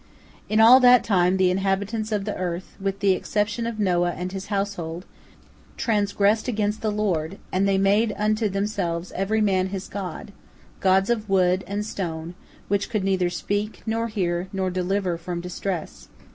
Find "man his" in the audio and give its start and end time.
9.41-9.87